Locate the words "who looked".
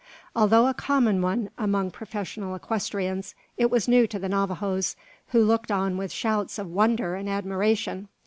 5.27-5.69